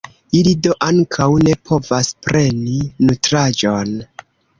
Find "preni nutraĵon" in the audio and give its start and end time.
2.29-3.93